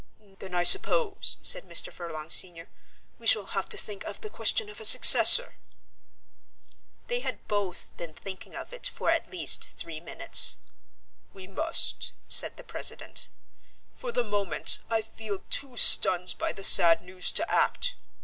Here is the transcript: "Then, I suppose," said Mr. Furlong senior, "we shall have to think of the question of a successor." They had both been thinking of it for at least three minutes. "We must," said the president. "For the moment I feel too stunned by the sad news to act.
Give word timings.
"Then, 0.39 0.55
I 0.55 0.63
suppose," 0.63 1.37
said 1.43 1.63
Mr. 1.69 1.93
Furlong 1.93 2.27
senior, 2.31 2.69
"we 3.19 3.27
shall 3.27 3.45
have 3.45 3.69
to 3.69 3.77
think 3.77 4.03
of 4.03 4.19
the 4.21 4.31
question 4.31 4.67
of 4.67 4.81
a 4.81 4.83
successor." 4.83 5.57
They 7.05 7.19
had 7.19 7.47
both 7.47 7.95
been 7.97 8.15
thinking 8.15 8.55
of 8.55 8.73
it 8.73 8.87
for 8.87 9.11
at 9.11 9.29
least 9.29 9.61
three 9.77 9.99
minutes. 9.99 10.57
"We 11.35 11.45
must," 11.45 12.13
said 12.27 12.57
the 12.57 12.63
president. 12.63 13.27
"For 13.93 14.11
the 14.11 14.23
moment 14.23 14.79
I 14.89 15.03
feel 15.03 15.43
too 15.51 15.77
stunned 15.77 16.33
by 16.39 16.51
the 16.51 16.63
sad 16.63 17.03
news 17.03 17.31
to 17.33 17.47
act. 17.47 17.93